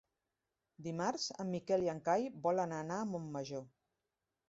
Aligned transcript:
Dimarts 0.87 1.27
en 1.45 1.53
Miquel 1.57 1.87
i 1.89 1.93
en 1.95 2.03
Cai 2.09 2.27
volen 2.49 2.77
anar 2.83 3.01
a 3.05 3.09
Montmajor. 3.15 3.67